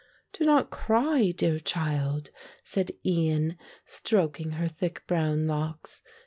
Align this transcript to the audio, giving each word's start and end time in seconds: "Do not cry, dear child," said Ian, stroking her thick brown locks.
"Do 0.33 0.45
not 0.45 0.71
cry, 0.71 1.29
dear 1.29 1.59
child," 1.59 2.31
said 2.63 2.91
Ian, 3.05 3.55
stroking 3.85 4.53
her 4.53 4.67
thick 4.67 5.05
brown 5.05 5.45
locks. 5.45 6.01